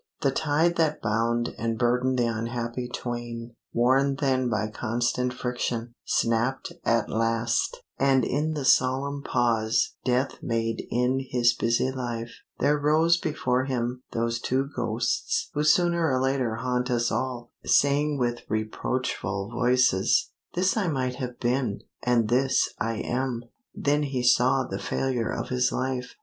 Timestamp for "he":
24.01-24.23